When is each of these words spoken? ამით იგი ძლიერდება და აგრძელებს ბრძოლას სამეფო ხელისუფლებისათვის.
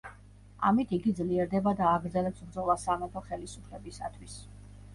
ამით 0.69 0.93
იგი 0.97 1.13
ძლიერდება 1.19 1.75
და 1.83 1.91
აგრძელებს 1.99 2.43
ბრძოლას 2.47 2.89
სამეფო 2.89 3.25
ხელისუფლებისათვის. 3.29 4.43